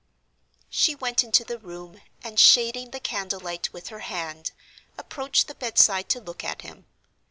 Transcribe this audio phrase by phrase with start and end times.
[0.71, 4.49] She went into the room, and, shading the candle light with her hand,
[4.97, 6.87] approached the bedside to look at him.